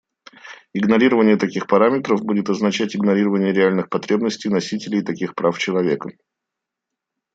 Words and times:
Игнорирование 0.73 1.37
таких 1.37 1.67
параметров 1.67 2.23
будет 2.23 2.49
означать 2.49 2.95
игнорирование 2.95 3.53
реальных 3.53 3.87
потребностей 3.87 4.49
носителей 4.49 5.03
таких 5.03 5.35
прав 5.35 5.59
человека. 5.59 6.09